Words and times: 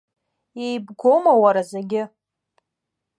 Иеибгоума, 0.61 1.33
уара, 1.43 1.63
зегьы? 1.71 2.03